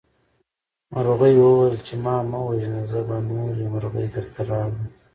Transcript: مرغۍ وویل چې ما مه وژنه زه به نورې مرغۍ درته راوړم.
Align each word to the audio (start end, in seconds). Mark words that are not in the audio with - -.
مرغۍ 0.91 1.33
وویل 1.39 1.75
چې 1.87 1.93
ما 2.03 2.15
مه 2.31 2.39
وژنه 2.47 2.81
زه 2.91 2.99
به 3.07 3.15
نورې 3.29 3.65
مرغۍ 3.73 4.07
درته 4.15 4.39
راوړم. 4.49 4.87